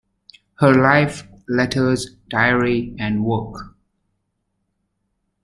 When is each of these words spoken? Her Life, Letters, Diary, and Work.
Her 0.55 0.73
Life, 0.73 1.27
Letters, 1.47 2.15
Diary, 2.27 2.95
and 2.97 3.23
Work. 3.23 3.75